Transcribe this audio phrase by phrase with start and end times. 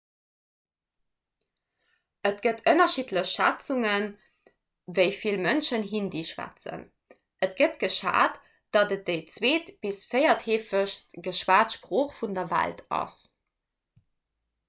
[2.29, 4.07] et gëtt ënnerschiddlech schätzungen
[4.99, 6.87] wéi vill mënschen hindi schwätzen
[7.49, 8.41] et gëtt geschat
[8.79, 13.17] datt et déi zweet bis véiertheefegst geschwat sprooch vun der welt ass